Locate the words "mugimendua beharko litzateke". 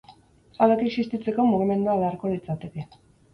1.51-2.89